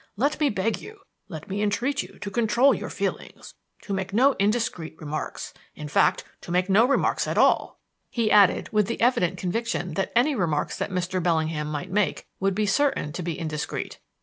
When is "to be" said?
13.11-13.37